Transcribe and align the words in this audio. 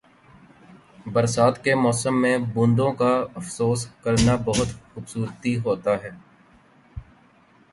برسات 1.13 1.63
کے 1.63 1.75
موسم 1.75 2.21
میں 2.21 2.37
بوندوں 2.53 2.91
کا 2.93 3.11
افسوس 3.35 3.85
کرنا 4.03 4.35
بہت 4.45 4.67
خوبصورتی 4.93 5.57
ہوتا 5.59 5.95
ہے۔ 6.03 6.09